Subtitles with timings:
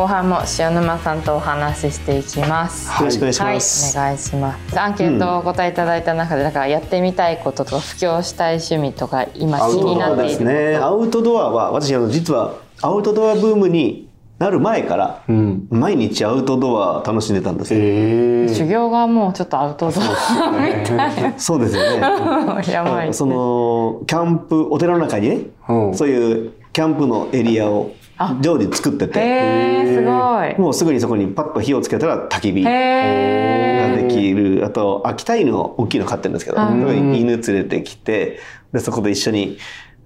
[0.00, 2.88] 後半も塩沼さんとお話ししていきます。
[3.02, 3.98] よろしくお願いします。
[3.98, 4.80] はい、お願いします。
[4.80, 10.46] アンケートをお答えいただいた中で、だからやってみたいこととか、布教したい趣味とか、今気になっていること。
[10.46, 10.76] そうですね。
[10.76, 14.08] アウトドアは私あの実はアウトドアブームに
[14.38, 15.66] なる前から、うん。
[15.68, 17.80] 毎日アウトドア楽しんでたんですよ。
[17.82, 22.00] ええ修行がもうちょっとアウトドアみたいそうですよね。
[22.00, 22.62] な。
[22.66, 23.12] やばい。
[23.12, 28.36] そのキャンプお寺の中にね、うんそういうキャンプのエリアをあ。
[28.40, 30.60] 常時作ってて、へー、すごい。
[30.60, 32.70] もうすぐにそこにパッと火をつけたら焚き火が。
[32.70, 34.64] できる。
[34.64, 37.14] あと秋田犬を大きいの飼ってるんですけど、うん。
[37.16, 38.38] 犬連れてきて、
[38.72, 39.58] でそこで一緒に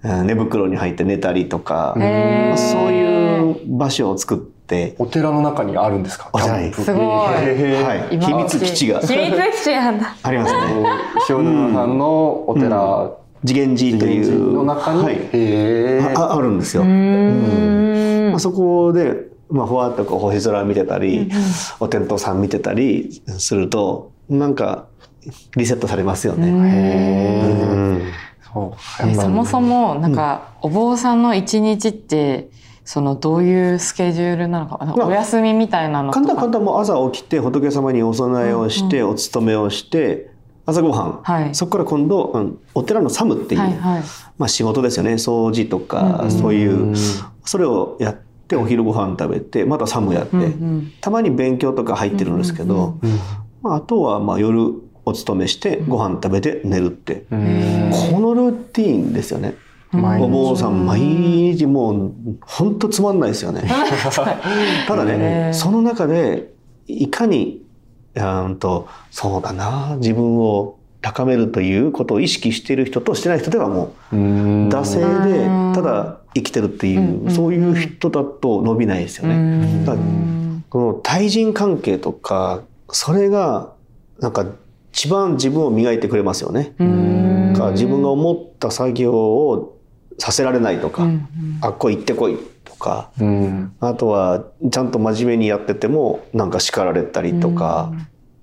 [0.03, 6.31] うん寝袋に入って寝たりとか、まあそういう場所を作って、お寺の中にあるんですか？
[6.33, 6.85] お寺にキャンプ。
[6.85, 7.03] すごい。
[7.03, 9.01] はい、今秘密基地が。
[9.01, 10.15] 秘密基地なんだ。
[10.23, 10.61] ありますね。
[11.29, 13.11] 塩沼さんのお寺、
[13.47, 16.83] 次元寺とい寺うの中に、はい、あああるんですよ。
[16.83, 18.31] うーん。
[18.31, 21.31] まあ、そこで、まあ、ふわっとこう星空見てたり、
[21.79, 24.87] お天道さん見てたりするとなんか
[25.57, 26.49] リセットされますよね。
[26.49, 28.03] うん。
[28.53, 32.51] そうえそもそもなんかお坊さんの一日って
[32.85, 36.27] そのどういうスケジュールなのかお休みみたいなのとか？
[36.27, 36.65] 簡単簡単。
[36.65, 40.31] もう朝起きて仏様にお供えをして、お勤めをして
[40.67, 41.55] 朝ごはん、はい。
[41.55, 44.03] そこから今度、うんお寺のサムっていう、はいはい。
[44.39, 45.15] まあ、仕事ですよね。
[45.15, 46.89] 掃除とか、うんそういう。
[46.89, 46.95] うん
[47.47, 48.17] それをやっ
[48.49, 52.99] てお昼ご飯食べてまたサムやって、うんうんたまに勉強とか入ってるんですけど、
[53.63, 54.73] まあ、あとはまあ夜
[55.05, 59.57] お勤めしてご飯食べて寝るって、このルーティーンですよね。
[59.93, 63.63] お坊さん毎日もう本当つまんないですよね。
[64.89, 66.53] ただねその中で
[66.87, 67.64] いかに
[68.17, 69.97] うんとそうだな。
[69.99, 74.69] 自分を高めるということを意識している人としてない人ではもううん。
[74.69, 75.45] 惰性で
[75.75, 79.37] ただ生きてるっていう、うんそういう人だと伸びないですようね。
[79.37, 79.85] ん。
[79.85, 80.05] だから
[80.71, 83.73] この対人関係とかそれが
[84.21, 84.47] なんか
[84.93, 86.73] 一番自分を磨いてくれますよね。
[87.57, 89.77] から自分が思った作業を
[90.19, 91.29] させられないとか、うん
[91.61, 92.37] あっこ行ってこい。
[92.37, 92.43] と
[92.85, 93.11] か。
[93.19, 93.73] うん。
[93.81, 97.93] あとはちゃんと真面目にやっててもなんか叱られたりとか、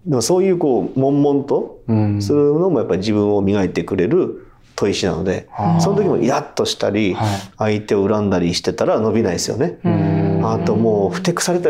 [0.05, 2.21] でもそういうこう悶々とうん。
[2.21, 5.79] するのもやっぱり自分を磨いてくれる砥石なので、あー。
[5.79, 7.27] その時もイラッとしたり、はい。
[7.57, 9.79] 相手を恨んだりしてたら伸びないですよね。
[9.85, 10.41] うん。
[10.43, 11.69] あともうふてくされて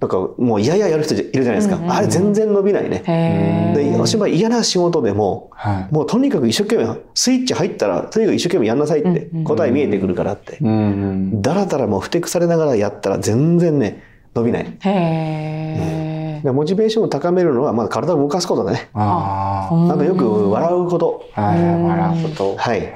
[0.00, 3.72] なんかもう嫌々やる人いるじゃないですか、うんうんあれ全然伸びないね。
[3.76, 14.02] でお芝居嫌な仕事でもはいもうとにかく一生懸命スイッチ入ったらとにかく一生懸命やんなさいってうんうん答え見えてくるからって、うんだらだらもうふてくされながらやったら全然ね
[14.34, 14.76] 伸びない。
[14.80, 18.88] へでモチベーションを高めるのはまあ体を動かすことだね。
[18.94, 21.28] あーあとよく笑うこと。
[21.34, 22.92] あはい笑うことはい。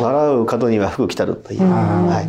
[0.00, 1.62] 笑う角には福来たるという。
[1.62, 1.70] うん
[2.06, 2.26] はい。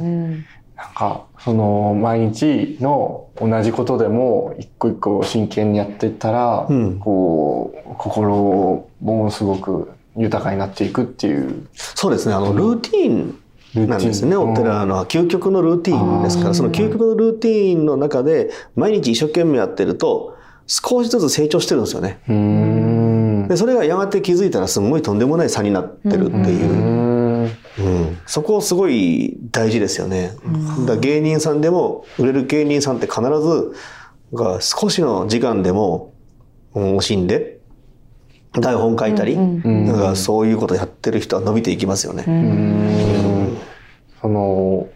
[0.80, 7.00] うんなんかその毎日の同じことでも一個一個真剣にやっていったら、うん。
[7.00, 11.68] こう心もすごく豊かになっていくっていう。
[11.74, 12.36] そうですね。
[12.36, 14.38] あのルーティーンなんですね。
[14.38, 22.20] お寺の究極のルーティーンですから、その究極のルーティーンの中で毎日一生懸命やってると少しずつ成長してるんですよね。
[23.50, 26.72] でそれがやがて気づいたらすごいとんでもない差になってるっていう。
[26.72, 27.09] う、ん
[27.80, 28.18] うん。
[28.26, 30.34] そこすごい大事ですよね。
[30.82, 33.74] だから芸人さんでも売れる芸人さんって必ず
[34.34, 36.12] が少しの時間でも
[36.76, 37.58] うん惜しんで
[38.54, 42.24] 台本書いたり、うんうんなんかそういうことやってる人は伸びていきますよね。
[42.28, 43.54] ううん。
[43.54, 43.58] ん
[44.22, 44.88] その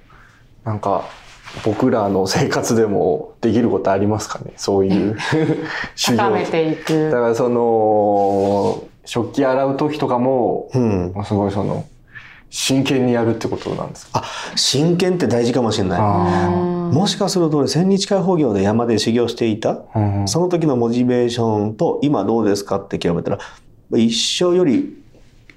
[0.66, 1.06] なんか
[1.64, 4.54] 僕らの生活でもできることありますかね？
[4.58, 5.16] そういう
[5.96, 7.12] 修高めていだかく。
[7.12, 11.86] らその食器洗う時とかもうん、すごいその
[12.56, 14.20] 真剣にやるってことなんですか？
[14.20, 14.24] あ
[14.56, 16.00] 真剣って大事かもしれない。
[16.00, 20.28] あもしかすると俺千日開放業で山で修行していたーうん。
[20.28, 23.40] その時のモチベーションと今どうですかって極めたら
[23.98, 25.02] 一生より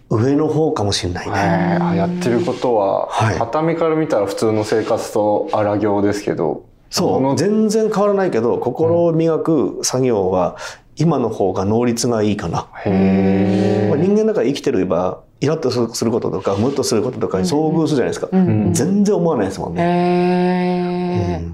[0.08, 1.32] 上の方かもしれないね。
[1.36, 3.38] へーあやってることは、はい。
[3.38, 7.20] 傍目から見たら普通の生活と荒行ですけどそう。
[7.20, 10.56] の全然変わらないけど心を磨く作業は
[10.96, 12.70] 今の方が能率がいいかな。
[12.86, 18.28] へまあ人間だから生きてればイラッとすることとかムッとすることとかに遭遇するじゃないですか。
[18.32, 19.82] うん全然思わないですもんね。
[19.82, 21.48] へうん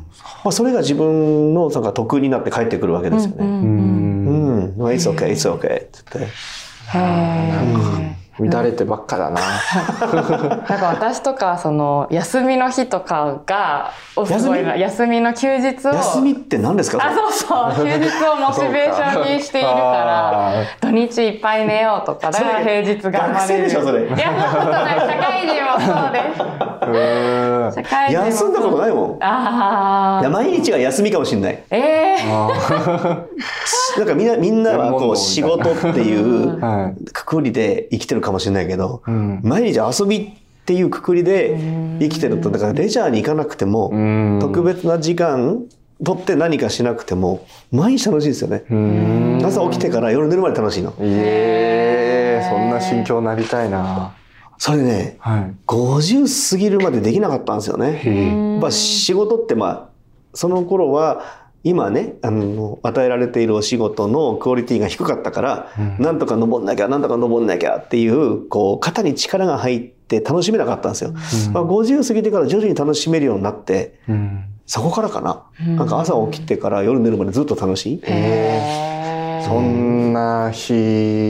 [0.44, 3.37] まあ、それが自分のなんか得になって帰ってくるわけですよね。
[3.40, 6.32] うんううんん、まあ It's okay, it's okay って言って。
[6.99, 9.41] へ乱れてばっかだな。
[9.41, 14.77] ーなんか私とかその休みの日とかがおすごいな。
[14.77, 15.21] 休み？
[15.21, 15.94] の休日を。
[15.94, 17.05] 休みって何ですか？
[17.05, 17.87] あそうそう。
[17.87, 22.31] 休日をモチベーションにしているからあ土日いっぱい寝ようとか。
[22.31, 24.06] だから平日頑張れるでしょそれ。
[24.06, 26.43] いやそんなことない社会人はそうです。
[26.89, 27.85] うん。
[27.85, 29.23] 社会人も休んだことないもん。
[29.23, 30.21] ああ。
[30.21, 31.62] いや毎日は休みかもしれない。
[31.71, 32.49] ええあ
[33.99, 36.59] なんかみんな、みんなはこう仕事っていう。
[37.12, 39.41] くくりで生きてるかもしれないけど、うん。
[39.43, 41.56] 毎日遊びっていうくくりで
[42.00, 45.65] 生きてると、だからレジャーに行かなくても、うん特別な時間
[46.05, 48.65] 取って何かしなくても、毎日楽しいですよね。
[48.71, 50.91] うん朝起きてから夜寝るまで楽しいの。
[50.91, 54.15] いえそんな心境なりたいな。
[54.59, 55.55] それね、はい。
[55.67, 58.59] 50過ぎるまでできなかったんですよね。
[58.61, 59.89] まあ仕事ってまあ、
[60.35, 71.12] その頃は、今ね、あの、与えられているお仕事のクオリティが低かったから、うんなんとか登んなきゃ、なんとか登んなきゃっていう、こう、肩に力が入って楽しめなかったんですよ。
[71.53, 74.44] まあ、50過ぎてから徐々に楽しめるようになって、うん。
[74.67, 75.44] そこからかな。
[75.67, 77.97] うんなんか朝起きてから夜寝るまでずっと楽しい。
[77.97, 79.43] へえ。
[79.44, 80.73] そんな日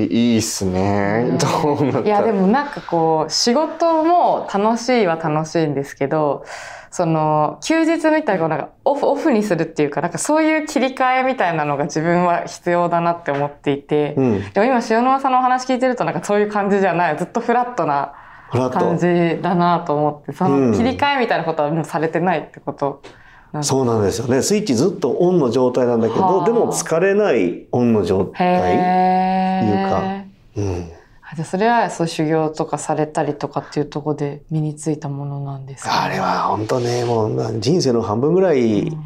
[0.05, 1.37] いいっすね。
[1.65, 2.01] どうなった？
[2.01, 6.45] らいやでもなんかこう仕事も楽しいは楽しいんですけど
[6.93, 14.53] その休日みたいななんかオフオフにするっていうかなんかそういう切り替えみたいなのが自分は必要だなって思っていて、うん。
[14.53, 18.13] でも今塩沼さんのお話聞いてるとなんかそういう感じじゃないずっとフラットな
[18.53, 18.97] 感ト。
[18.99, 23.03] じだなと思ってそうんの切り替えみたいなことはもうされてないってこと
[23.63, 24.43] そうなんですよね。
[24.43, 28.47] スイッチずっとオンの状態なんだけど、はあでも疲れないオンの状態。
[28.47, 30.27] へいうかえ。
[30.57, 31.02] うん。
[31.33, 38.97] あじゃあそれはそう修行とかされたりとかっていうところで身についたものなんですか、あれは本当ね、もう人生の半分ぐらい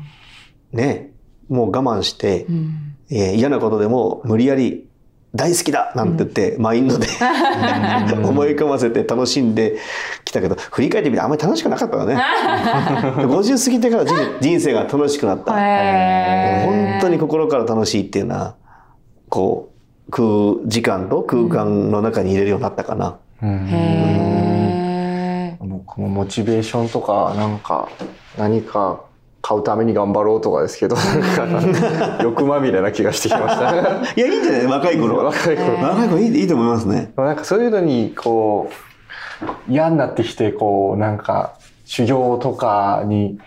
[0.73, 1.12] ね、
[1.49, 2.96] もう我慢して、うん。
[3.08, 4.88] えー嫌なことでも無理やり
[5.37, 7.06] 大好きだなんて言って、マインドで
[8.25, 9.76] 思い込ませて楽しんで
[10.25, 12.17] きたけど、振り返ってみてあんまり楽しくなかったわね。
[13.22, 15.52] 50過ぎてから人人生が楽しくなった。
[15.52, 18.56] 本当に心から楽しいっていうのは、
[19.29, 19.75] こう、
[20.11, 23.17] 空時間と空間の中に入れるようになったかな。
[23.43, 27.88] うん僕もモチベーションとか、なんか、
[28.38, 29.00] 何か
[29.43, 30.97] 買うために頑張ろうとかですけど、
[31.38, 33.73] なんか、欲まみれな気がしてきました。
[33.73, 34.67] いや、いいんじゃない？
[34.67, 35.25] 若い頃は。
[35.25, 35.75] 若い頃。
[35.82, 37.12] 若い頃いいいいと思いますね。
[37.17, 38.70] なんかそういうのに、こ
[39.69, 41.55] う、嫌になってきて、こう、なんか、
[41.85, 43.38] 修行とかに、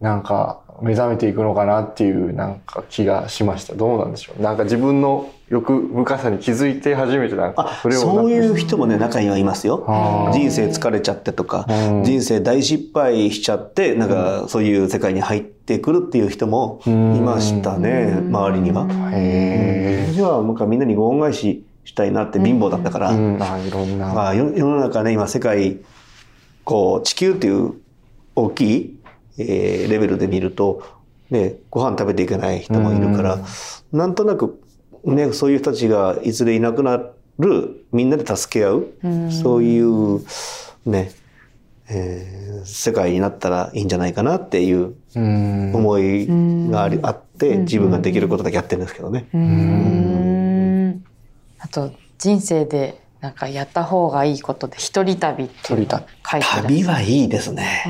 [0.00, 3.74] なんか、目覚めていくのかなっていう、なんか気がしました。
[3.74, 4.42] どうなんでしょう。
[4.42, 9.84] なんか自分の欲深さに気づいて初めてなんかあ、それをそういう人もね、中にはいますよ。
[10.32, 18.86] 人生疲れちゃってとか、うん人生大失敗しちゃって、なんかそういう世界に入ってくるっていう人もいましたね、周りには。
[19.12, 23.14] へ私はなんかみんなにご恩返ししたいなって貧乏だったから、え。
[23.14, 24.12] うん、あいろんな。
[24.12, 25.78] まあ、世世の中ね、今世界、
[26.64, 27.74] こう、地球っていう
[28.34, 28.98] 大きい、
[29.38, 30.82] えーレベルで見ると、
[31.30, 33.38] ね、ご飯食べていけない人もいるから、
[33.92, 34.60] なんとなく、
[35.04, 37.02] ね、そういう人たちがいずれいなくな
[37.38, 39.32] る、みんなで助け合う、うん。
[39.32, 40.20] そういう、
[40.86, 41.12] ね、
[41.88, 45.72] えー世界になったらいいんじゃないかなっていううん。
[45.74, 46.26] 思い
[46.70, 47.06] があり、うん。
[47.06, 49.26] あって、自分ができることだけやってるんですけどね。
[51.58, 56.62] あと人生でなんかやった方がいいことで一人旅っていうのが書いてある。
[56.68, 57.84] 旅はいいですね。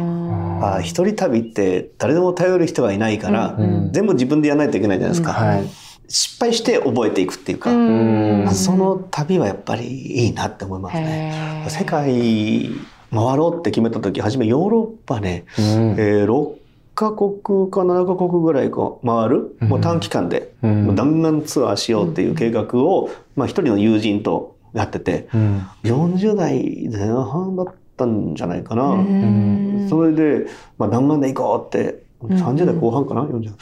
[0.65, 3.93] あ一人旅って誰でも頼る人がいないから、うん。
[3.93, 5.33] 全部自分でやらないといけないじゃないですか。
[5.33, 5.65] はい。
[6.09, 8.49] 失敗して覚えていくっていうか、ん。
[8.55, 11.67] その旅はやっぱりいいなって思いますね。
[11.69, 12.71] 世界
[13.11, 15.65] 回ろうって決めた時、初めヨーロッパね、うん。
[15.99, 17.41] えー6カ国
[17.73, 20.87] か7カ国ぐらいこう回る、もう短期間で、うん。
[20.87, 25.67] もう弾丸ツアーしようっていう計画を、まあ一人の友人とやってて、うん。
[25.83, 27.73] 40代前半だった
[28.07, 28.91] んじゃないかな。
[28.91, 30.47] うんそれで、
[30.79, 33.53] まあ、弾丸で行こうって、ん30代後半かな、40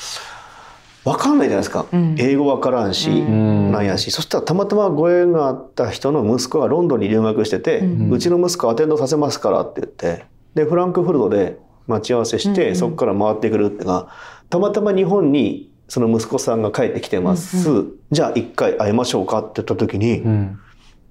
[1.05, 1.87] わかんないじゃないですか。
[1.93, 4.11] うん英語わからんし、んなんやし。
[4.11, 10.25] そしたらたまたまご縁があった人の息子がロンドンに留学してて、ううんちの息子アテンドさせますからって言って、
[10.55, 14.09] で、フランクフルトで待ち合わせして、うんうんそこから回ってくるってが、
[14.49, 17.85] たまたま日本にその息子さんが帰ってきてます。
[18.11, 20.59] じゃあ一回会いましょうかって言った時に、うん。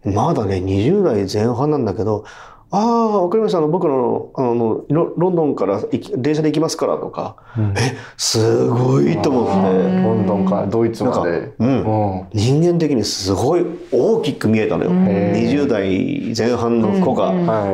[0.05, 2.25] まだね、20代前半なんだけど、
[2.73, 3.57] ああ、わかりました。
[3.57, 7.73] あの、僕の、あの、ロロンドンから行き電車で行きますからとか、うん。
[7.77, 11.51] え、すごいと思あって、ーロンドンからドイツまで。
[11.59, 12.27] うん。
[12.33, 14.91] 人間的にすごい大きく見えたのよ。
[14.91, 15.05] うん。
[15.05, 17.33] 20代前半の子が。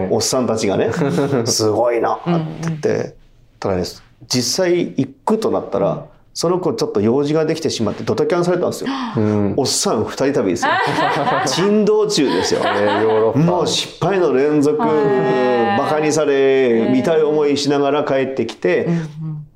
[0.09, 0.89] おっさんたちがね、
[1.45, 2.31] すごいなって
[2.63, 3.15] 言って、
[3.59, 3.83] ただね、
[4.27, 6.05] 実際行くとなったら、
[6.37, 8.91] その子ちょっと用事ができてしまってドタキャンされたんですよ。
[9.17, 9.53] うん。
[9.57, 10.71] おっさん二人旅ですよ。
[11.49, 12.61] 珍道中ですよ。
[12.63, 13.37] えー。
[13.37, 18.87] もう失敗の連続、はいバカにされ、見たい思いしながら帰ってきて、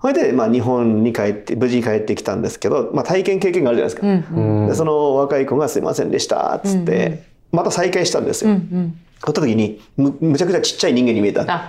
[0.02, 4.08] それで、まあ、日本に帰って、無事に帰ってきたんですけど、まあ、体験経験があるじゃないですか。
[4.08, 8.52] うんうんうんでその若い子が「すいませんでした」っつって、また再会したんですよ。
[8.52, 11.46] うん撮った時にむむちゃくちゃちっちゃい人間に見えた。
[11.46, 11.62] だか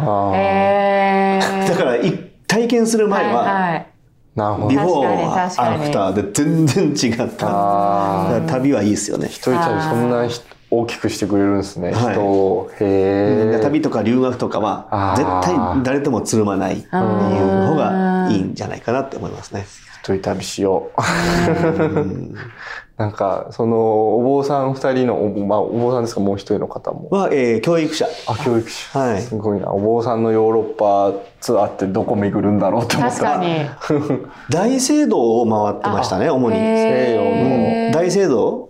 [1.84, 2.12] らい
[2.46, 3.86] 体験する前は、はいはい
[4.34, 4.68] なるほど。
[4.68, 7.26] ビフォーアフターで全然違った。
[7.26, 9.28] だあから旅はいいですよね。
[9.28, 11.92] 一人旅そんなひ大きくしてくれるんですね。
[11.92, 12.70] はい人を。
[12.80, 13.60] へえ。
[13.62, 19.66] 旅とか留学とかは絶対誰ともつるまないっていう方がいいんじゃないかなって思いますね。
[20.02, 21.00] 一人旅しよう。
[22.98, 27.08] なんか、その、お坊さん二人の、おまあ、お坊さんですか、もう一人の方も。
[27.10, 28.06] は、えー教育者。
[28.26, 28.98] あ、教育者。
[28.98, 29.72] はいすごいな。
[29.72, 33.16] お坊さんのヨーロッパツアーってどこ巡るんだろうって思った。
[33.16, 33.66] 確かに。
[34.50, 36.56] 大聖堂を回ってましたね、主に。
[36.58, 38.68] へー大聖堂？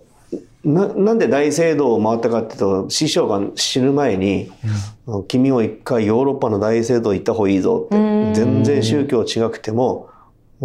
[0.63, 4.49] ななんで大聖堂を回ったかっていうと師匠が死ぬ前に
[5.27, 10.12] 「君も一回ヨーロッパの大聖堂行った方がいいぞ」ってうん全然宗教違くてもうん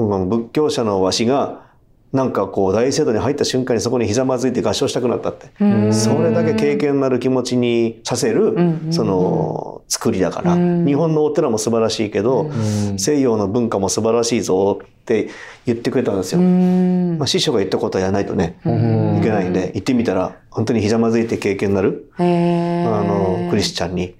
[0.06, 1.68] 仏教者のわしが
[2.12, 5.50] なんかこう大聖堂に入った瞬間にそこにひざまずいて合唱したくなったって。
[5.60, 5.94] うん。
[5.94, 10.54] それだけ経験のある気持ちにさせるんその作りだから。
[10.54, 10.86] うん。
[10.86, 12.98] 日本のお寺も素晴らしいけどうん。
[12.98, 15.28] 西洋の文化も素晴らしいぞって
[15.66, 16.40] 言ってくれたんですよ。
[16.40, 17.18] うん。
[17.18, 19.18] まあ、師匠が言ったことはやらないとね、うん。
[19.18, 24.14] いけないんで、行ってみたら、本当にひざまずいて経験になる、あの、クリスチャンに、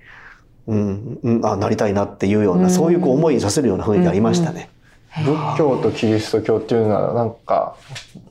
[0.66, 4.68] うん、うん、あ、なりたいなっていうような、そういうこう思いにさせるような雰囲気ありましたね。
[5.17, 7.77] 仏教とキリスト教っていうのはなんか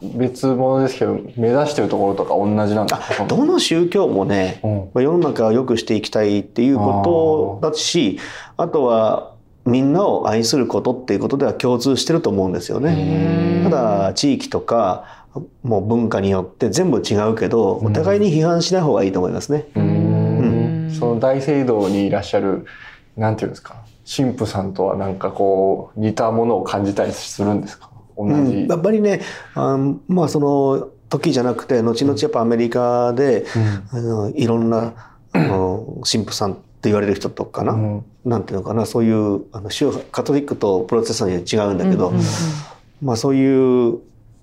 [0.02, 4.78] 別物ですけど目指してるところとか同じなんですかどの宗教もね、うん。
[4.94, 8.20] まあ世の中を良くしていきたいっていうことだし、
[8.58, 9.34] あとは、
[9.66, 13.64] みんなを愛することっていうことでは共通してると思うんですよね。
[13.66, 15.26] ただ地域とか
[15.62, 19.66] もう文化によって全部違うけどお互いに批判しない方がいいと思いますね。
[19.76, 20.92] うーん。
[20.98, 22.66] その大聖堂にいらっしゃる
[23.18, 27.92] なんていうんですか神父さんとはなんかこう似たものを感じたりするんですか？
[28.18, 29.22] 同じ、うん、やっぱりね
[29.54, 33.46] あまあその時じゃなくて後々やっぱアメリカで、
[33.92, 38.06] あのいろんなあの神父さんって言われる人とかな、うん。
[38.26, 42.18] なんていうのかなそういうあの宗カトリックとプロテスタントには違うんだけど、うん。
[42.18, 42.24] うん
[43.02, 44.00] まあそういう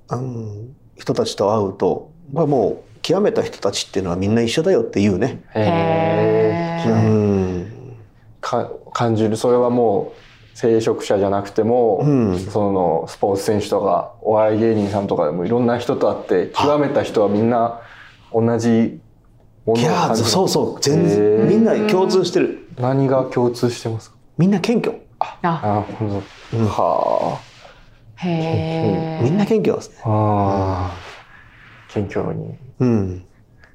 [0.09, 0.55] あの
[0.97, 5.43] 人たちと会うと、まあ、もう極めた人たちっていうのはみんな一緒だよっていうね。
[5.55, 5.65] へー。
[5.65, 7.97] へーうん
[8.41, 9.37] か感じる。
[9.37, 12.39] それはもう聖職者じゃなくても、うん。
[12.39, 17.81] そのスポーツ選手とかお笑い芸人さんとかでもいろんな人と会って極めた人はみんな
[18.33, 19.01] 同じ
[19.67, 20.29] ものいやーを感じる。
[20.29, 20.81] そうそう。
[20.81, 22.69] 全然みんな共通してる。
[22.79, 24.17] 何が共通してますか？
[24.39, 25.39] みんな謙虚、あ。
[25.43, 26.23] なるほ
[26.53, 27.41] ど、は
[28.17, 29.25] へー。
[29.25, 29.97] みんな謙虚ですね。
[30.05, 30.93] あああ。
[31.89, 32.55] 謙虚に。
[32.81, 33.25] うん、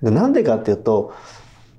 [0.01, 1.13] でなんでかっていうと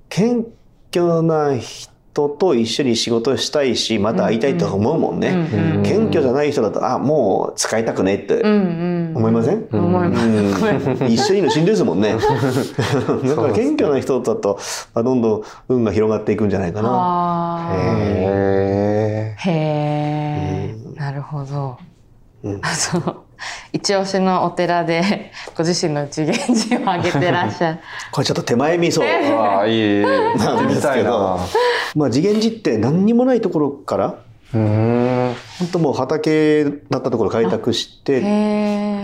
[0.09, 0.47] 謙
[0.91, 9.17] 虚な人と一緒に仕事したいしまた会いたいと思うもんね、うんうん謙虚じゃない人だとあもう使いたくねってうんうん。
[9.17, 10.25] 思いません、思います。
[10.25, 11.11] うん。
[11.11, 12.15] 一緒にいるのしんどいですもんね。
[12.15, 14.59] だから謙虚な人だと
[14.93, 16.89] あどんどん運が広がっていくんじゃないかな。
[16.91, 17.77] あー。
[17.77, 21.77] へへえ、なるほど。
[22.43, 22.59] うん。
[22.61, 23.20] あ その
[23.73, 27.79] 一押しのお寺で ご自身の次元寺を挙げてらっしゃる。
[28.11, 31.39] これちょっと手前味噌えああ いいなんですけど
[31.95, 34.15] まあ次元寺って何にもないところから
[34.53, 38.21] うーん本当もう畑だったところを開拓して。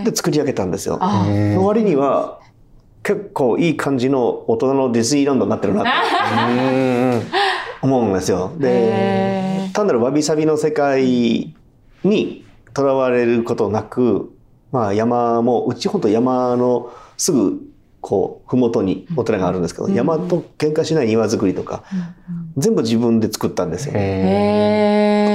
[0.04, 0.98] で作り上げたんですよ。
[1.00, 2.38] あ、の割には
[3.02, 5.90] 結構いい感じの大人のディズニーランドになってるなって
[6.52, 6.54] う
[7.16, 7.22] ん
[7.80, 8.52] 思うんですよ。
[8.58, 11.54] で単なるわびさびの世界
[12.04, 12.44] に
[12.74, 14.30] とらわれることなく、
[14.72, 17.60] まあ、山もうちほんと山のすぐ
[18.00, 21.84] こう麓にお寺があるんですけど、山と喧嘩しない庭作りとか、
[22.56, 23.94] 全部自分で作ったんですよ。
[23.96, 24.02] へへ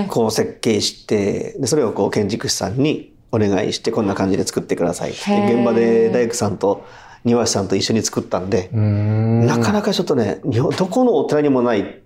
[0.05, 0.07] え。
[0.09, 6.85] こう設計してでそれをこう建築士さんにお願いしてこんな感じで作ってくださいって現場で大工さんと
[7.25, 12.01] 庭師さんと一緒に作ったんで、なかなかちょっとね日本どこのお寺にもない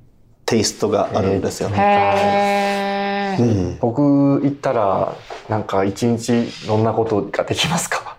[0.45, 1.69] テイストがあるんですよ。
[3.79, 5.15] 僕行ったら
[5.49, 8.17] なんか一日どんなことができますか？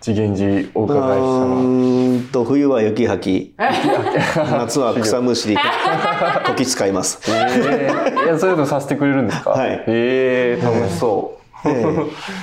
[0.00, 3.54] 次元寺おう伺いしたのーんと冬は雪吐き。
[4.36, 5.56] 夏は草むしり。
[5.56, 7.20] こき使います。
[7.32, 9.50] えー、いやそういうのさせてくれるんですか？
[9.50, 9.82] はい。
[9.86, 11.84] えー、楽しそう、え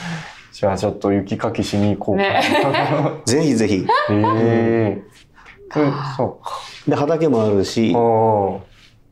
[0.52, 2.24] じゃあちょっと雪かきしに行こうか。
[2.24, 2.42] な、え
[3.30, 3.86] ぜひぜひ。
[4.10, 6.52] えー、そそうか。
[6.88, 8.60] で畑もあるし、お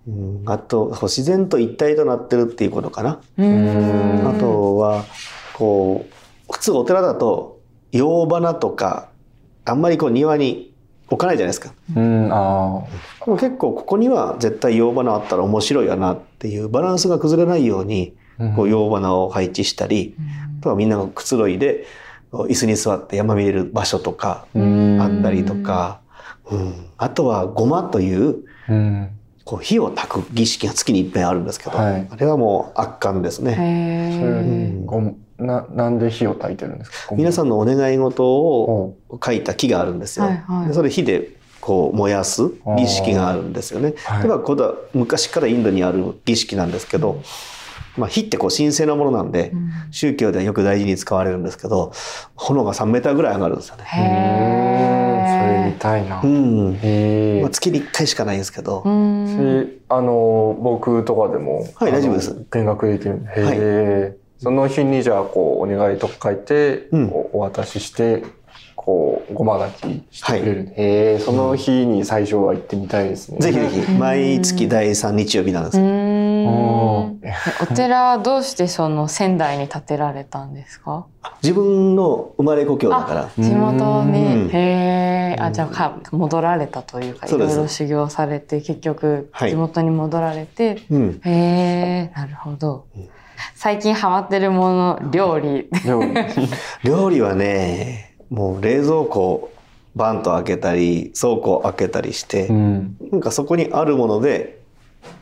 [0.10, 0.44] うん。
[0.46, 3.10] あと自然と一体となってるっていうことかな。
[3.10, 5.06] あとは
[5.54, 7.60] こう普通お寺だと
[7.92, 9.10] 洋花とか
[9.66, 10.74] あんまりこう庭に
[11.08, 11.74] 置かないじゃないですか。
[11.96, 12.84] うんあ
[13.26, 20.16] でも結構ここには絶対洋花あったら面白いよなっていうバランスが崩れないようにーこう洋花を配置したり、
[20.60, 21.86] あとはみんながくつろいで
[22.32, 25.02] 椅子に座って山見れる場所とかうん。
[25.02, 26.00] あったりとか、
[26.50, 29.10] うん、あとはごまといううん。
[29.50, 33.56] こう火を焚く儀式が月に一遍あるんですけど、はいあれはもう圧巻ですね。
[33.58, 37.16] へそれーごな、なんで火を焚いてるんですか？
[37.16, 40.26] 皆さんんのお願い事をお書いた木があるんですよ。
[40.28, 43.96] はいはいでそれ火でこう燃やす儀式があるんですよね。
[44.04, 47.24] はいではこれは昔からインドにある儀式なんですけど、
[47.98, 51.92] まあ、火ってこう神聖なものなんで、うん宗教ではよく大事に使われるんですけど
[52.36, 54.99] 炎が3メーターぐらい上がるんですよね。
[55.40, 56.22] それへ見たいな。
[56.22, 56.72] うん。
[57.42, 57.50] まあ、。
[57.50, 62.46] 月に1回しかないんですけど、あの僕とかでも、はい大丈夫です。
[62.52, 63.32] 見学できるんで。
[63.32, 67.10] へえ、その日にじゃあこうお願いとか書いて、うん。
[67.10, 68.24] おお渡しして
[68.76, 73.40] こうごま炊きしてくれる、へえその日に最初は行ってみたいですね。
[73.40, 73.92] ぜひぜひ。
[73.92, 75.78] 毎月第3日曜日なんです。
[75.80, 75.88] うよ。
[75.88, 76.09] ん
[76.50, 81.06] お寺はどうしてその仙台に建てられたんですか？
[81.44, 83.30] 自分の生まれ故郷だから。
[83.38, 84.12] 地元うん。
[84.12, 89.52] にへえあじゃあか戻られたというかいろいろ修行されて結局はい。
[89.52, 92.86] 地元に戻られて、うん、へえなるほど。
[93.56, 95.70] 最近ハマってるもの料理。
[95.86, 96.14] 料理。
[96.84, 99.52] 料理はねもう冷蔵庫
[99.96, 102.98] バンと開けたり倉庫開けたりして、うん。
[103.12, 104.59] なんかそこにあるもので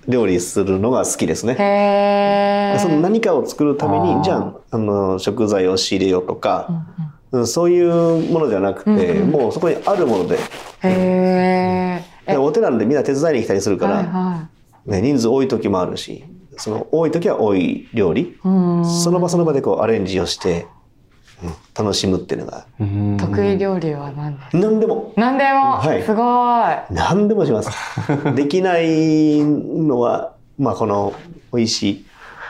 [0.07, 2.77] 料理するのが好きですね。
[2.79, 6.67] その何かを作るためにじゃああの食材を仕入れようとうんか、
[7.31, 7.39] うん。
[7.39, 10.37] うんそういうものじゃなくて、うんうんもうそこにあるもので。
[10.83, 14.47] へえでお寺なんでみんな手伝いに来たりするから、はいは
[14.85, 16.23] ね、人数多い時もあるし
[16.57, 18.37] その多い時は多い料理。
[18.43, 20.76] その場その場でこうアレンジをして、うん
[21.77, 23.17] 楽しむっていうのがうん。
[23.19, 24.57] 得意料理は何ですか？
[24.57, 25.13] 何でも。
[25.15, 26.03] 何でも、はい。
[26.03, 26.95] すごい。
[26.95, 27.69] 何でもします。
[28.35, 31.13] できないのは、まあこの
[31.53, 32.05] 美味しい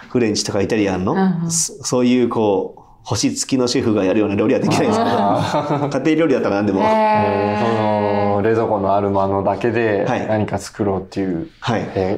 [0.09, 1.51] フレンチとかイタリアンの、うんうん。
[1.51, 6.81] そそういうこう、星付きのシェフがやるような料理はできないんですけど、あ 家庭料理だったら何でも。
[6.81, 8.06] へえーそ
[8.37, 10.27] の冷蔵庫のあるものだけではい。
[10.27, 11.49] 何か作ろうっていう、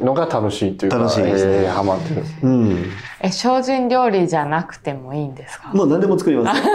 [0.04, 1.52] のが楽しいというか楽しいですね。
[1.64, 2.24] えーハマってる。
[2.44, 2.86] うん。
[3.22, 5.70] え精進料理じゃなくてもいいんですか？
[5.74, 6.62] もう何でも作ります。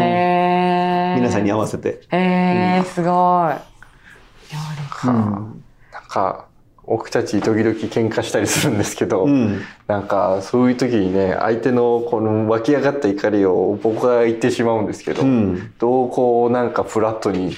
[0.00, 2.00] え皆さんに合わせて。
[2.10, 3.08] へえすご
[3.50, 3.52] い。
[4.52, 5.62] 料理か、なん
[6.08, 6.44] か
[6.86, 9.60] 僕たち時々喧嘩したりするんですけど、うん。
[9.88, 15.72] なんかそういう時にね相手のこの湧き上がった怒りを僕が言ってしまうんですけど、うん。
[15.78, 17.56] どうこうなんかフラットに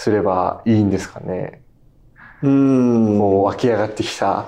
[0.00, 1.60] すればいいんですかね、
[2.42, 3.18] うん。
[3.18, 4.46] もう湧き上がってきた。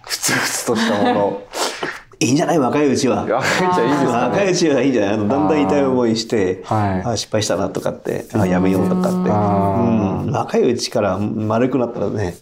[0.00, 1.42] ふつふつとしたもの。
[2.20, 2.58] いいんじゃない？
[2.58, 3.24] 若いうちは。
[3.24, 4.12] あじゃあいいですかね。
[4.28, 5.14] 若いうちはいいんじゃない？
[5.14, 7.08] あのだんだん痛い思いして、はい。
[7.12, 9.30] あ失敗したなとかって、あやめようとかって。
[9.30, 12.36] あうん、若いうちから丸くなったらね、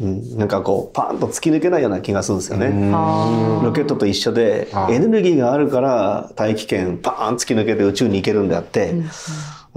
[0.00, 2.92] うん、なんかこうパーンと突き抜けないような気がするんですよね。
[2.94, 8.94] あロケットと一緒でエネルギーがあるから大気圏パーン突き抜けて宇宙に行けるんであって、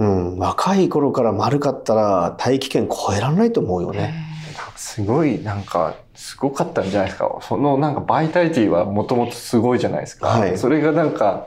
[0.00, 0.38] うん。
[0.38, 4.14] 若い頃から丸かったら大気圏超えられないと思うよね。
[4.76, 7.38] すごいなんかすごかったんじゃないですか。
[7.42, 10.58] そのなんかバイタリティはもともとすごいじゃないですか、はい。
[10.58, 11.46] それがなんか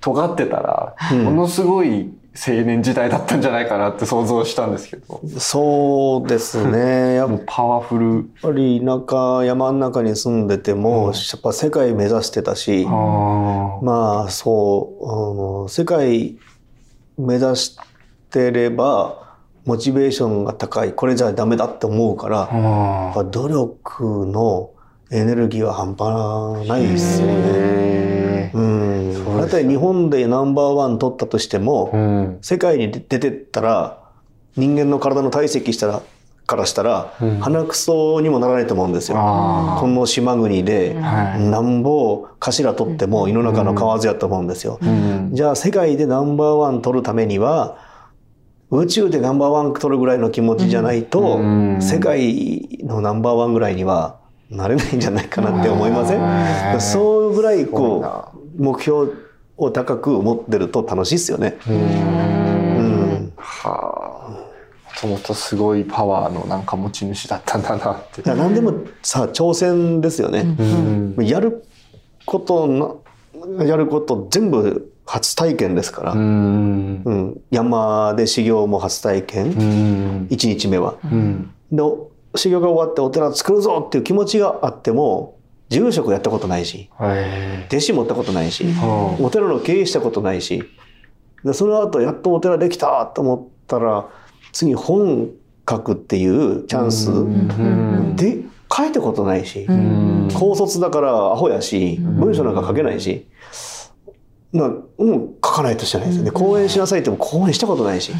[0.00, 1.24] 尖ってたら、うん。
[1.24, 5.20] ものすごい青年時代だったんじゃないかなって想像したんですけど。
[5.38, 7.16] そうですね。
[7.16, 8.30] やっもうパワフル。
[8.40, 11.12] ぱり田舎山の中に住んでても、うん。
[11.12, 16.38] やっぱ世界目指してたし、まあそうあの世界
[17.18, 17.89] 目指して
[18.50, 19.20] れば
[19.64, 20.92] モチベーションが高い。
[20.92, 22.48] これじゃダメだって思うから、
[23.30, 24.70] 努力の
[25.10, 27.32] エネルギーは半端ないですよね。
[27.34, 32.38] へうん、だって日本でナンバーワン取ったとしても、ーうん。
[32.42, 33.98] 世界に出てったら
[34.56, 36.02] 人間の体の体積したら
[36.46, 37.38] からしたら、うん。
[37.38, 39.18] 鼻くそにもならないと思うんですよ。
[39.18, 41.40] あこの島国で、うんはい。
[41.40, 44.78] なんぼ頭取っても胃の中の蛙やと思うんですよ。
[44.82, 45.34] ーうん。
[45.34, 47.89] じゃあ世界でナンバーワン取るためには
[48.72, 51.42] 宇宙でナンバーワン取るぐらいの気持ちじゃないと、う
[51.76, 51.82] ん。
[51.82, 56.76] 世界のナンバーワンぐらいにはなれないんじゃないかなって思いませうん。
[56.76, 58.28] んそうぐらいこな
[58.58, 59.12] う目標
[59.56, 61.58] を高く持ってると楽しいですよね。
[61.68, 61.80] ううん。
[63.26, 64.30] んはあ。
[64.30, 64.46] も
[65.00, 68.22] ともとすごいパワーのなんか持ち主だったんだなって。
[68.22, 70.40] 何でもさ挑戦ですよね。
[71.16, 71.26] うん。
[71.26, 71.64] やる
[72.26, 77.02] ことなやること全部初体験ですから、うん。
[77.04, 77.40] うん。
[77.50, 80.28] 山で修行も初体験、うん。
[80.30, 80.94] 1日目は。
[81.04, 81.50] うん。
[81.72, 81.82] で
[82.36, 85.36] 修行が終わってお寺作るぞっていう気持ちがあっても
[85.68, 86.88] 住職やったことないし。
[87.00, 90.62] へ弟子持ったことないし、はお寺の経営したことないし。
[91.44, 94.06] でその後やっとお寺できたと思ったら
[94.52, 95.30] 次本
[95.68, 98.14] 書くっていうチャンスうん。
[98.14, 100.28] で書いたことないし、うん。
[100.32, 103.26] 高卒だからアホやし文章なんか書けないし
[104.52, 106.30] なもう書かないとしてないですよね。
[106.32, 108.12] 講演しなさいっても講演したことないし、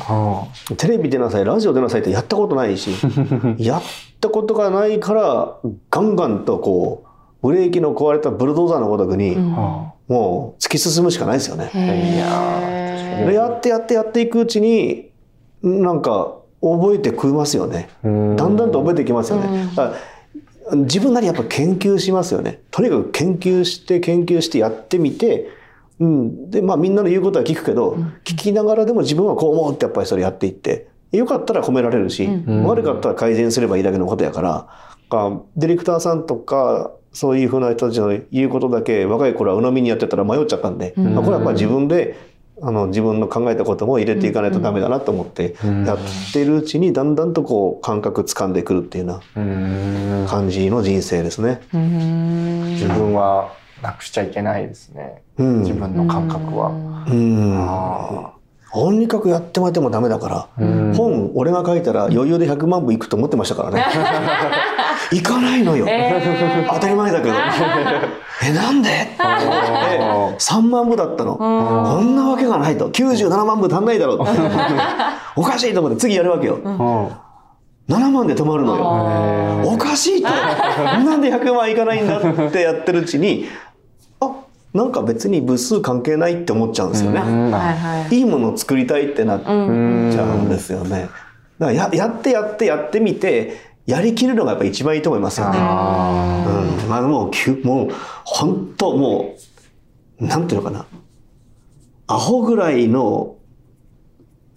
[0.77, 2.91] テレビ出なさい、ラジオ出なさいってやったことないし、
[3.59, 3.83] やっ
[4.21, 5.57] たことがないから、
[5.91, 7.05] ガンガンとこ
[7.43, 11.71] う、ブレーキの壊れたブルドーザーのごとくに、もう突き進むしかないですよね。
[13.35, 15.11] やってやってやっていくうちに、
[15.63, 17.89] なんか覚えてくれますよね。
[18.05, 19.69] だんだんと覚えてきますよね。
[19.75, 19.95] だか
[20.71, 22.61] ら自分なりやっぱ研究しますよね。
[22.71, 25.49] とにかく研究して研究してやってみて、
[26.01, 27.93] うん、でまあみんなの言うことは聞くけど、
[28.25, 32.27] 聞きながらでも自分はこう思うってやっぱりそれやっていってよかったら褒められるし、
[32.65, 34.69] 悪かったら改善すればいいだけのことやから
[35.11, 42.17] あディレクターさんとかそういうふうな人たちの言うことだけ若い頃は鵜呑みにやってたら迷っちゃったんで、まあこれはやっぱ自分で
[42.63, 45.99] あの自分の考えたことも入れていかないとダメだなと思ってやっ
[46.33, 49.41] てるうちにだんだんとこう感覚掴んでくるっていうよう
[50.23, 51.63] な感じの人生ですね。
[51.73, 52.65] うん。
[52.75, 55.23] 自分はなくしちゃいけないですね。
[55.39, 55.61] うん。
[55.61, 56.69] 自分の感覚は。
[56.69, 57.67] うん。
[57.69, 58.33] あ
[58.73, 60.95] とにかくやってもらってもダメだから、ん。
[60.95, 63.85] 本俺が書いたら余裕で100万部いくと思ってましたからね。
[65.13, 66.23] いかないのよ、え
[66.73, 67.35] 当たり前だけど。
[68.47, 68.89] えなんで？
[68.89, 69.25] ー。
[69.97, 72.91] え3万部だったの、こんなわけがないと。
[72.91, 74.21] 97万部足んないだろう。
[75.37, 77.09] おかしいと思って次やるわけよ、うん。
[77.89, 78.85] 7万で止まるのよ。
[78.85, 80.29] あおかしいと。
[80.31, 83.70] なんで100万いかないんだってやってるうちにあ
[84.73, 87.21] なんか別に部数関係ないって思っちゃうんですよね、
[88.11, 88.25] いい。
[88.25, 91.09] ものを作りたいってなっちゃうんですよね。
[91.59, 93.57] だからややってやってやってみて
[93.87, 95.59] やりきるのがやっぱ一番いいと思いますよね。
[95.61, 96.45] あ
[96.83, 97.89] うん、まあもうきゅもう
[98.25, 99.35] 本当も
[100.21, 100.87] うなんていうのかな。
[102.07, 103.37] アホぐらいの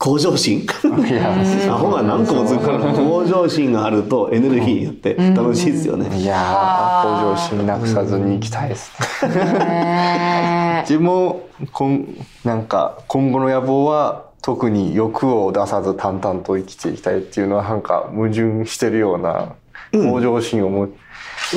[0.03, 0.59] 向上心？
[0.59, 6.19] ーいやアホが何個もつくから向上心があるとエネルギーによって楽しいですよね。
[6.19, 8.91] いやー向上心なくさずに行きたいです
[9.25, 9.29] ね。
[9.29, 19.55] ね自分もこんなんか今後の野望は特に欲を出さず淡々と生きていきたいっていうのはなんか矛盾してるような
[19.93, 20.89] 向上心を持っ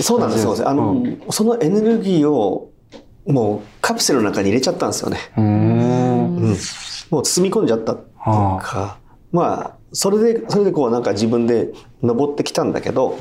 [0.01, 0.69] そうなんですそうなんです。
[0.69, 2.71] あの、うそのエネルギーを
[3.27, 5.19] もうカプセルの中に入れちゃったんですよね。
[5.37, 6.37] うーん。
[6.37, 6.57] うん、
[7.11, 7.97] もう包み込んじゃった
[9.33, 11.71] まあそれでそれでこうなんか自分で
[12.03, 13.19] 登ってきたんだけど、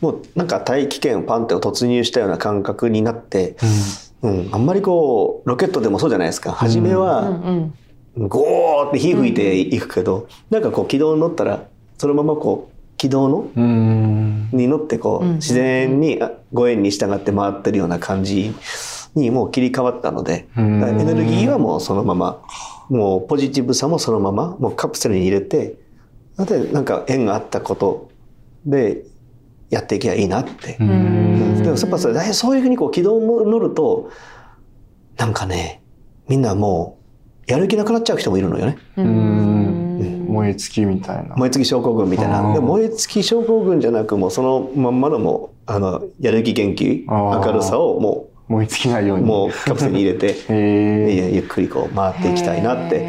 [0.00, 3.56] もうなんか大気圏をパンって突入したような感覚になって、
[4.22, 4.48] うん。
[4.52, 6.52] あんまりこうロケットでもそうじゃないですか。
[6.52, 7.74] 初めうはん。
[8.16, 11.64] ゴーって火吹いていくけど、なんかこう軌道に乗ったら
[11.98, 14.48] そのままこう軌道のうん。
[14.52, 18.52] に乗ってこううん自然にあご縁に従って回ってるような感じ
[19.14, 22.42] にもう切り替わったのでエネルギーはもうそのまま
[22.90, 25.76] もうポジティブさもそのままもうカプセルに入れて
[26.38, 28.10] でなんか縁があったこと
[28.66, 29.04] で
[29.70, 30.76] やっていけばいいなって。
[30.78, 34.10] でもやっぱそそういうふうにこう軌道に乗ると
[35.16, 35.82] なんかね
[36.28, 36.98] みんなも
[37.48, 38.78] うやる気なくなっちゃう人もいるのよね。
[38.96, 39.90] ううん
[40.30, 41.34] 燃え尽きみたいな。
[41.36, 42.52] 燃え尽き症候群みたいな。
[42.52, 49.26] で燃え尽き症候群じゃなくもうそのまんまのもうあのやる気元気明るさをも燃え尽きないよううに。
[49.26, 53.08] もうカプセルに入れて へいやゆっくりこう回っていきたいなって。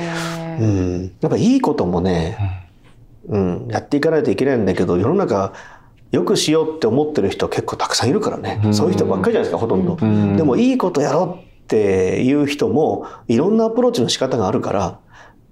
[0.60, 2.38] うん、やっぱいいこともね、
[3.28, 5.54] うん、やっていかないといけないんだけど世の中
[6.12, 8.74] よくしようって思ってる人結構たくさんいるからね、うん。
[8.74, 10.38] そういう人ばっかりじゃないですかほとんど、うん。
[10.38, 15.00] でもいいことやろうっていう人もいろんなアプローチの仕方があるから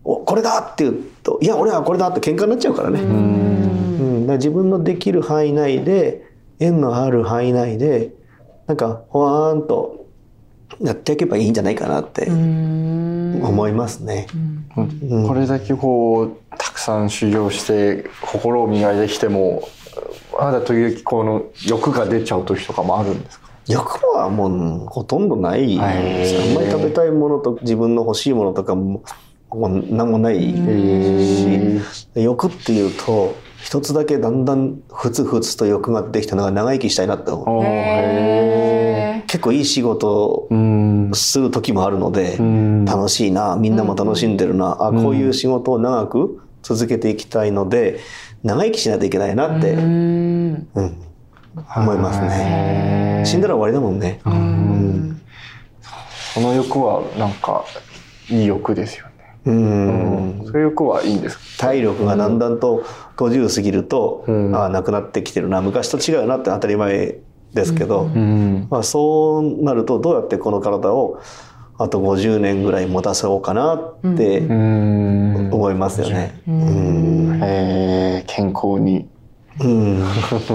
[0.04, 3.10] おこれだって言うといや俺はこれだって喧嘩になっちゃうからね、うん。
[3.10, 6.26] うん、だから自分のできる範囲内で
[6.60, 8.12] 縁のある範囲内で
[8.70, 10.06] なんかほわーんと
[10.80, 13.42] やっていけばいいんじゃないかなってうん。
[13.44, 14.28] 思いますね。
[14.78, 14.82] う
[15.24, 15.28] ん。
[15.28, 19.68] これだけこうたくさん修行して心を磨いてきても
[20.40, 23.50] まだ時々この欲が出ちゃう時とかもあるんですか？
[23.68, 25.68] 欲はもうほとんどない。
[25.70, 29.02] です、はいあんまり食べたいものと自分の欲しいものとかも
[29.50, 31.82] もう何もないし。
[32.22, 37.64] 欲っていうと一つだけだんだんふつふつと欲が出てきたのが長生きしたいなって思う。
[39.28, 40.50] 結構いい仕事を
[41.14, 42.86] する時もあるので、うん。
[42.86, 48.00] 楽しいなみんなも楽しんでるな、あこういう仕事を長く続けていきたいので
[48.44, 50.68] 長生きしないといけないなって、ーうん。
[50.74, 50.98] うん。
[51.76, 53.24] 思いますね。
[53.26, 54.20] 死んだら終わりだもんね。
[54.26, 55.22] うん。
[56.34, 57.66] その欲はなんか
[58.30, 59.09] いい欲ですよね。
[59.46, 60.42] うん。
[60.46, 61.68] そういう欲はいいんですか？
[61.68, 62.84] 体力がだんだんと
[63.18, 64.56] 50過ぎると、うん。
[64.56, 65.62] ああなくなってきてるな。
[65.62, 67.18] 昔と違うなって当たり前
[67.54, 68.68] ですけど、うん。
[68.70, 71.20] まあ、そうなるとどうやってこの体を
[71.78, 75.50] あと50年ぐらい持たせようかなってうん。
[75.54, 76.42] 思いますよね。
[76.48, 76.52] う
[77.44, 79.08] えー健康に。
[79.62, 80.04] うん。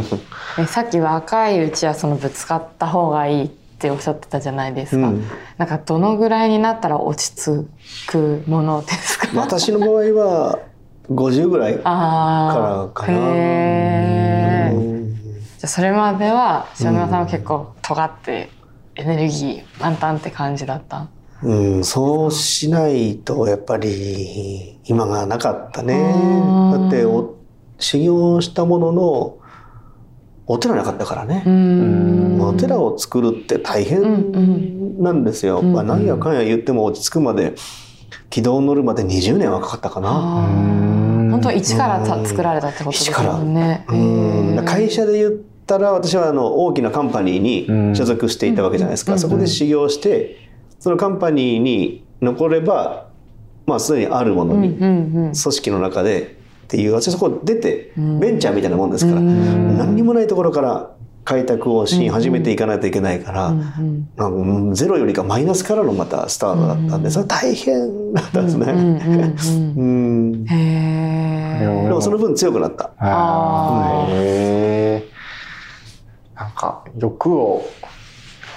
[0.58, 5.08] えさっき若いうちはそのぶつかった方がいいってっておっしゃってたじゃないですか。
[5.08, 5.24] うん
[5.58, 7.68] なんかどのぐらいになったら落ち着
[8.08, 9.28] くものですか？
[9.34, 10.58] 私の場合は
[11.10, 11.78] 50ぐらい。
[11.78, 18.50] からかなへーうんじゃあそれまでは塩沼さんは結構尖って
[18.96, 21.08] エネルギー満タンって感じだった？
[21.42, 27.34] うん、そうしないとやっぱり今がなかったねうんだってお
[27.78, 29.36] 修行したものの
[30.46, 31.42] お寺なかったからね。
[31.46, 32.40] う、ん。
[32.40, 37.54] お寺を作るって大変なんですよ、うんまあ、何やかんや言っても落ち着くまで
[38.30, 40.10] 軌道に乗るまで20年はかかったかな、
[41.30, 43.54] 本当は一からた作られたってことですもん。
[43.54, 43.84] ね。
[44.66, 45.32] 会社で言っ
[45.66, 49.18] たら私はあの大きなカンパニーに所属していたわけじゃないですか、うん。
[49.18, 50.36] そこで修行して
[50.78, 53.08] そのカンパニーに残れば
[53.66, 55.32] まあすでにあるものにうんうんうん。
[55.32, 58.20] 組織の中でっていう私そこ出てうん。
[58.20, 59.78] ベンチャーみたいなもんですから、うん。
[59.78, 60.90] 何にもないところから
[61.24, 64.74] 開拓をし始めていかないといけないから、うんうん。
[64.74, 68.72] ゼロよりかマイナスからのまたスタートだったんで、それ大変だったんですね。
[68.72, 70.46] うんうんうんうん。
[70.48, 71.88] へー。
[71.88, 72.92] でもその分強くなった。
[72.98, 74.12] あー。
[74.12, 75.04] へえ。
[76.34, 77.64] なんか欲を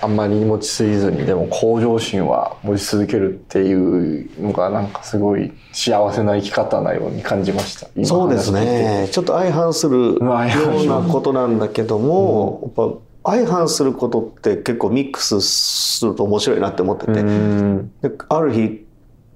[0.01, 7.87] あんまり持ちすぎずにでも向上心は持ち続けるっていうのがなんかすごい幸せな生き方なように感じました。
[7.95, 8.51] 今そうです。
[8.51, 9.09] ね。
[9.11, 12.89] ちょっと相反するようなことなんだけども、やっ
[13.23, 18.85] ぱ相反することって結構ミックスすると面白いなって思ってて、うんである日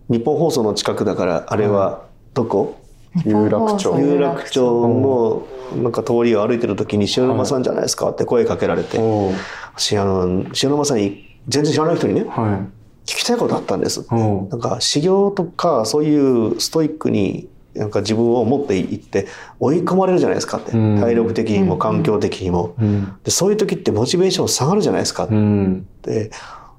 [0.09, 2.77] 日本放送の近くだからあれはどこ、
[3.25, 3.97] 有楽町。
[3.99, 8.09] 有楽町のなんか通りを歩いてる時に塩沼さんじゃないですか？
[8.09, 9.31] って声かけられて、おう。
[9.75, 12.65] 私あの塩沼さんに全然知らない人にねは
[13.05, 14.05] 聞きたいことあったんです。
[14.11, 19.27] なんか修行とかそういうストイックになんか自分を持っていって
[19.59, 20.99] 追い込まれるじゃないですかって、うん。
[20.99, 23.15] 体力的にも環境的にも、うん。
[23.23, 25.23] でそういう時ってモチベーション下がるじゃないですか。
[25.23, 25.87] っうん。
[26.01, 26.31] て、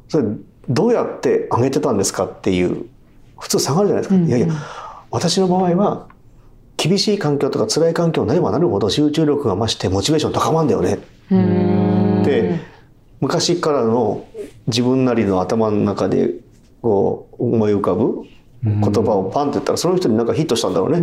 [0.09, 0.29] それ
[0.69, 2.85] どうやって上げてたんですかっていう
[3.39, 4.29] 普通下がるじゃないですか、うん。
[4.29, 4.49] いやいや
[5.11, 6.09] 私の場合は
[6.83, 10.99] 厳しい環境とか辛い環境になればなるほど集中力が増してモチベーション高まるんだよね。
[11.31, 12.23] うん。
[12.25, 12.61] で
[13.21, 14.27] 昔からの
[14.67, 16.31] 自分なりの頭の中で
[16.83, 18.25] こう思い浮かぶ
[18.65, 21.01] 言葉をパンって言ったらその人になんかヒットしたんだろうね。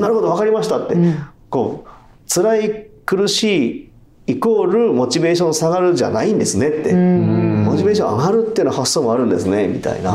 [0.00, 1.14] なるほど分かりましたって、うん。
[1.48, 1.88] こう
[2.28, 3.90] 辛い苦し
[4.26, 7.64] いイコールモチベーション下がるじゃないんですねって、うん。
[7.64, 10.14] モチベーション上がるっていうのは発想もあるんですねみたいな、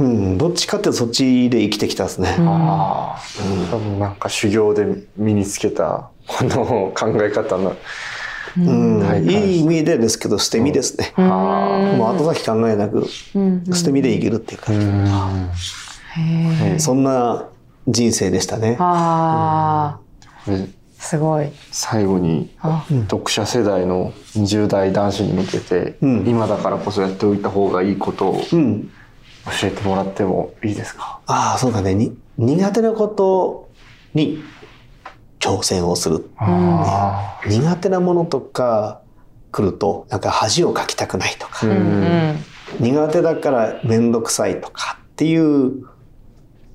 [0.00, 2.36] うんうんどっちかっていうとそっちで生きてきたですね。
[2.40, 3.20] ああ、
[3.70, 4.86] 多分なんか修行で
[5.16, 7.76] 身につけたこの考え方の。
[8.58, 8.98] うん。
[9.00, 11.12] はいいい意味でですけど捨て身ですね。
[11.16, 11.20] あ
[11.96, 13.64] もう後先考えなくうん。
[13.72, 16.78] 捨て身で生きるっていうか、へー。
[16.78, 17.48] そんな
[17.86, 18.76] 人生でしたね。
[18.80, 19.98] あ
[20.46, 20.50] あ。
[20.50, 21.48] でーすごい。
[21.70, 22.84] 最後にあ。
[23.08, 26.28] 読者世代の20代男子に向けて、うん。
[26.28, 28.90] 今だからこそやっておいた方がいいことを教うん
[29.62, 31.94] えてもらってもいいですか、ああそうだね。
[31.94, 33.68] に苦手なこと
[34.14, 34.42] に
[35.38, 36.28] 挑戦をする。
[36.38, 39.00] あ苦手なものとか
[39.52, 41.66] 来るとなんか恥をかきたくないとか、
[42.78, 45.86] 苦手だから面倒くさいとかっていう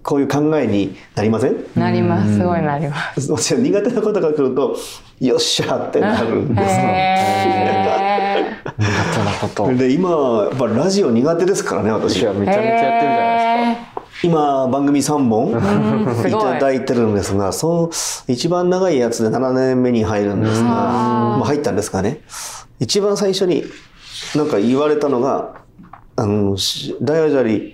[0.03, 1.65] こういう考えになりません？
[1.75, 2.37] なります。
[2.37, 3.31] すごいなります。
[3.31, 4.75] 私は苦手なことが来ると
[5.19, 8.75] よっしゃってなるんですへー。
[8.77, 12.15] 苦手なことで今やっぱラジオ苦手ですからね私。
[12.17, 14.01] めちゃめちゃやってるじゃないですか。
[14.23, 15.51] 今番組3本
[16.27, 16.31] い。
[16.31, 17.89] ただいてるんですがその
[18.27, 22.21] 一番長いやつで7年目に入るんですが、まあ、入ったんですがね。
[22.79, 23.63] 一番最初に
[24.35, 25.51] なんか言われたのが
[26.17, 27.73] 「あのし大和砂利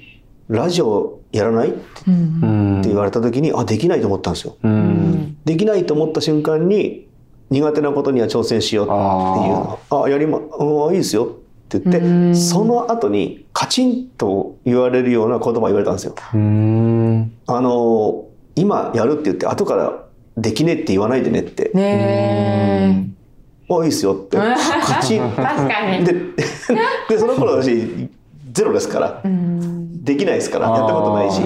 [0.49, 4.55] ラジオやらない?」ってうん言われた時にあできないと思ったんですよ。
[4.63, 5.37] うん。
[5.45, 7.07] できないと思った瞬間に
[7.51, 9.79] 苦手なことには挑戦しようっていうの。
[9.89, 11.27] ああやりまあいいですよっ
[11.67, 12.35] て言って、うん。
[12.35, 16.15] その後にカチンと言われるような言葉を言われたんですよ。
[16.33, 17.33] うん。
[17.45, 20.05] あの今やるって言って後から
[20.37, 23.09] できねえって言わないでねって、ね
[23.69, 24.37] あいいですよって。
[24.37, 25.25] カチン。
[25.25, 25.29] え。
[25.35, 26.05] 確かに。
[26.05, 28.09] ででその頃私
[28.53, 29.21] ゼロですから。
[29.25, 30.03] うん。
[30.05, 30.69] できないですから。
[30.69, 31.41] やったことないし。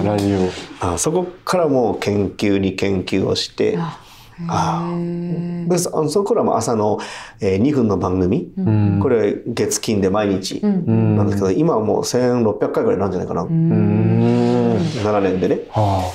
[0.80, 4.05] あそこからもう研究に研究をしてああ
[4.40, 5.68] へー。
[5.68, 6.98] でそあの頃はもう朝の、
[7.40, 9.00] えー2分の番組、うん。
[9.02, 10.60] これ月金で毎日。
[10.62, 10.84] うん。
[10.86, 14.76] うんなんですけど、今はもう1600回ぐらいなんじゃないかな、うん。
[15.02, 15.60] 7年でね。
[15.70, 16.12] は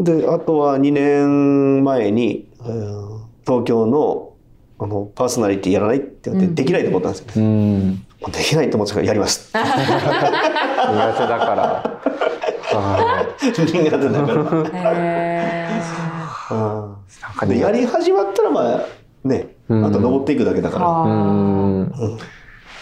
[0.00, 4.32] であとは2年前に、えー東京の
[4.78, 6.54] あのパーソナリティやらないって言って、うん。
[6.56, 8.02] できないと思ったんですよ、あうん。
[8.32, 9.52] できないと思ってたからやります。
[9.54, 12.00] 苦手だから。
[12.66, 16.15] は苦手だから
[16.54, 18.86] なんかーでやり始まったらまあ
[19.24, 19.84] ね、うん。
[19.84, 21.92] あと登っていくだけだから、うん。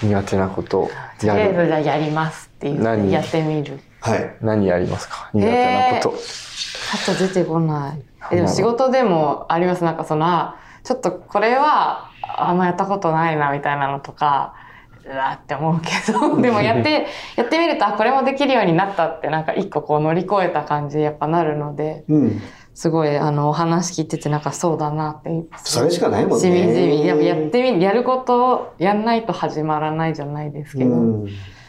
[0.02, 3.12] 苦手なこととりあえやるずじゃあやりますっていう何？
[3.12, 3.80] やってみる。
[4.00, 4.36] はい。
[4.42, 5.30] 何やりますか？
[5.32, 8.02] 苦手なこと、あと出てこない。
[8.32, 9.84] えでも仕事でもあります。
[9.84, 14.54] なんかそのあちょっとこれはあんまやったことないなみたいなのとか
[15.06, 22.04] うわって思うけど でもやってやってみるとあこれもできるようになったってなんか一個こう乗り越えた感じやっぱなるので。
[22.08, 22.42] うん。
[22.74, 26.40] すごいあのお話聞いててなんかそうだなってそれしかないもんね。
[26.40, 31.28] しみじみやっぱやってみやることをやんないと始まらないじゃないですけど、うん。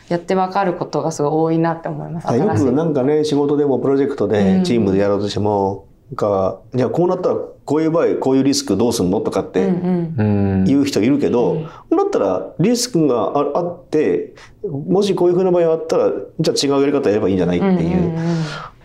[0.10, 2.36] やってわかることがすごい多いなって思います。
[2.36, 11.56] よくなんかね、仕事でもプロジェクトうでんチームでやろうとしても、なんか、じゃあこうなったらこういう場合、こういうリスクどうすんのとかってうんうんうん言う人いるけど、
[11.90, 18.20] だったらリスクがああって、もしこういうふうな場合があったら、じゃあ違うやり方やればいいんじゃないってうんうんいう。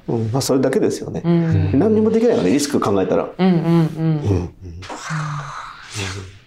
[0.09, 0.31] うん。
[0.33, 1.23] まあそれだけですよね。
[1.25, 1.33] うん。
[1.33, 3.29] うん何にもできないよね、リスク考えたら。
[3.37, 4.55] うんうんうん。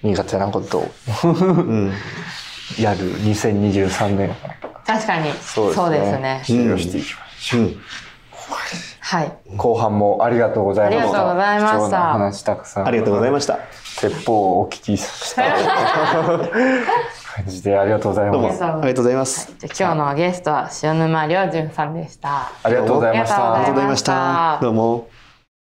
[0.04, 0.92] 苦手なことを。
[1.24, 1.28] う
[1.74, 1.92] ん。
[2.80, 3.00] やる。
[3.22, 4.36] 2023年
[4.86, 6.63] 確かにそうそうですねですね。
[6.66, 7.82] 終了していきましょう、うん。
[9.00, 9.32] はい。
[9.58, 11.12] 後半もありがとうございました。
[11.12, 11.78] ありがとうございました。
[11.78, 12.88] 貴重な話たくさん。
[12.88, 13.60] ありがとうございました。
[14.00, 15.44] 鉄砲をお聞きした
[17.36, 19.54] 感じでありがとうございどうもますありがとうございます。
[19.58, 22.52] じゃあ今日のゲストは塩沼良純さんでした。
[22.62, 25.06] ありがとうございましたありがとうございましたありがとうございました。
[25.06, 25.12] どうも。